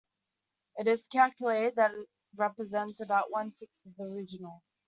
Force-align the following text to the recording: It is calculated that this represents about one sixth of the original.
It 0.77 0.87
is 0.87 1.05
calculated 1.05 1.75
that 1.75 1.91
this 1.91 2.07
represents 2.35 3.01
about 3.01 3.29
one 3.29 3.53
sixth 3.53 3.85
of 3.85 3.95
the 3.97 4.05
original. 4.05 4.63